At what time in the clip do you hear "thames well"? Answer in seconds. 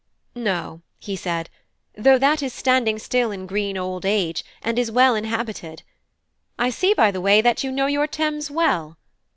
8.07-8.97